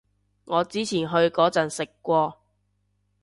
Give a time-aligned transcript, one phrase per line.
[0.45, 2.35] 我之前去嗰陣食過